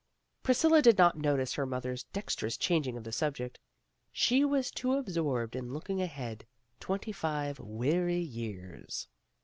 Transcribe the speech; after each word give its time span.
Priscilla 0.41 0.81
did 0.81 0.97
not 0.97 1.15
notice 1.15 1.53
her 1.53 1.65
mother's 1.67 2.05
dex 2.05 2.35
trous 2.35 2.57
changing 2.57 2.97
of 2.97 3.03
the 3.03 3.11
subject. 3.11 3.59
She 4.11 4.43
was 4.43 4.71
too 4.71 4.87
PRISCILLA 4.87 5.01
HAS 5.03 5.11
A 5.11 5.13
SECRET 5.13 5.25
97 5.27 5.43
absorbed 5.43 5.55
in 5.55 5.73
looking 5.75 6.01
ahead 6.01 6.47
twenty 6.79 7.11
five 7.11 7.59
weary 7.59 8.17
years. 8.19 9.07